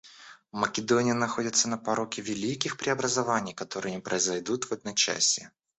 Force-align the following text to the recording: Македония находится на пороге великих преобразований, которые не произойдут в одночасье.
Македония 0.51 1.13
находится 1.13 1.69
на 1.69 1.77
пороге 1.77 2.23
великих 2.23 2.75
преобразований, 2.77 3.53
которые 3.53 3.93
не 3.93 4.01
произойдут 4.01 4.63
в 4.63 4.71
одночасье. 4.71 5.51